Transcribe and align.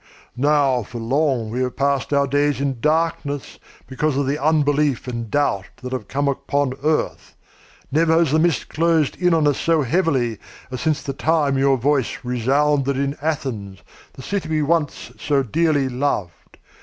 Now, 0.35 0.81
for 0.81 0.97
long 0.97 1.51
we 1.51 1.59
have 1.61 1.75
passed 1.75 2.11
our 2.11 2.25
days 2.25 2.59
in 2.59 2.79
darkness 2.79 3.59
because 3.85 4.17
of 4.17 4.25
the 4.25 4.43
unbelief 4.43 5.07
and 5.07 5.29
doubt 5.29 5.65
that 5.83 5.93
have 5.93 6.07
come 6.07 6.27
upon 6.27 6.73
earth. 6.83 7.35
Never 7.91 8.11
has 8.17 8.31
the 8.31 8.39
mist 8.39 8.67
closed 8.67 9.15
in 9.17 9.35
on 9.35 9.47
us 9.47 9.59
so 9.59 9.83
heavily 9.83 10.39
as 10.71 10.81
since 10.81 11.03
the 11.03 11.13
time 11.13 11.55
your 11.55 11.77
voice 11.77 12.17
resounded 12.23 12.97
in 12.97 13.15
Athens, 13.21 13.83
the 14.13 14.23
city 14.23 14.49
we 14.49 14.63
once 14.63 15.11
so 15.19 15.43
dearly 15.43 15.87
loved. 15.87 16.57